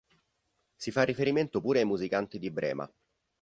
Si 0.77 0.89
fa 0.89 1.03
riferimento 1.03 1.61
pure 1.61 1.81
ai 1.81 1.85
musicanti 1.85 2.39
di 2.39 2.49
Brema. 2.49 2.91